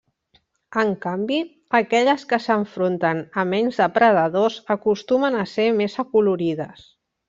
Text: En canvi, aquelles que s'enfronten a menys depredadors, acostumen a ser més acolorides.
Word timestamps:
En 0.83 0.93
canvi, 1.03 1.37
aquelles 1.81 2.25
que 2.33 2.41
s'enfronten 2.47 3.23
a 3.43 3.45
menys 3.53 3.81
depredadors, 3.85 4.59
acostumen 4.81 5.43
a 5.45 5.49
ser 5.57 5.71
més 5.81 6.05
acolorides. 6.09 6.89